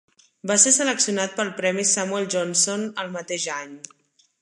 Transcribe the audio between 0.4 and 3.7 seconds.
Va ser seleccionat per al Premi Samuel Johnson el mateix